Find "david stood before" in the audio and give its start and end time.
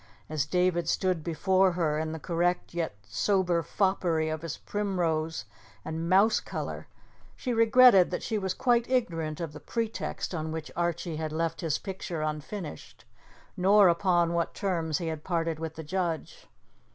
0.47-1.73